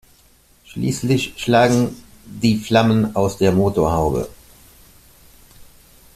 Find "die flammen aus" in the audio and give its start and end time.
2.25-3.37